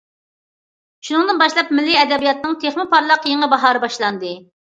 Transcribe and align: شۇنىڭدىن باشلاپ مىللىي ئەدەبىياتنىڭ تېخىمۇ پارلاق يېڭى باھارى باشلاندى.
شۇنىڭدىن 1.09 1.41
باشلاپ 1.41 1.69
مىللىي 1.79 1.99
ئەدەبىياتنىڭ 2.03 2.57
تېخىمۇ 2.63 2.85
پارلاق 2.95 3.29
يېڭى 3.33 3.53
باھارى 3.55 3.83
باشلاندى. 3.87 4.35